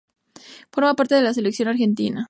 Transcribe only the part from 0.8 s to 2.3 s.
parte de la Selección argentina.